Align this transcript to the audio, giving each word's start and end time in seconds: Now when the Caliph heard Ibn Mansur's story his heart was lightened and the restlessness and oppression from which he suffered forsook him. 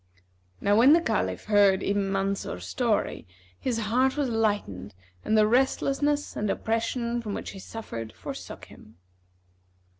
Now 0.59 0.75
when 0.77 0.93
the 0.93 0.99
Caliph 0.99 1.45
heard 1.45 1.83
Ibn 1.83 2.11
Mansur's 2.11 2.65
story 2.65 3.27
his 3.59 3.77
heart 3.77 4.17
was 4.17 4.29
lightened 4.29 4.95
and 5.23 5.37
the 5.37 5.45
restlessness 5.45 6.35
and 6.35 6.49
oppression 6.49 7.21
from 7.21 7.35
which 7.35 7.51
he 7.51 7.59
suffered 7.59 8.11
forsook 8.11 8.65
him. 8.65 8.97